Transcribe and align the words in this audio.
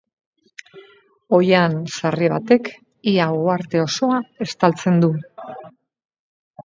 Oihan 1.39 1.75
sarri 1.99 2.29
batek 2.35 2.71
ia 3.13 3.27
uharte 3.43 3.83
osoa 3.85 4.17
estaltzen 4.47 4.99
du. 5.05 5.13